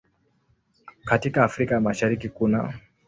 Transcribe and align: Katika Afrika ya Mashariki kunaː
Katika 1.05 1.43
Afrika 1.43 1.75
ya 1.75 1.81
Mashariki 1.81 2.29
kunaː 2.29 2.73